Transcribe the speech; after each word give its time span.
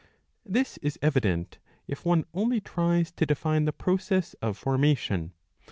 This 0.43 0.77
is 0.77 0.97
evident 1.03 1.59
if 1.85 2.03
one 2.03 2.25
only 2.33 2.59
tries 2.59 3.11
to 3.11 3.23
define 3.27 3.65
the 3.65 3.71
process 3.71 4.33
of 4.41 4.57
formation. 4.57 5.31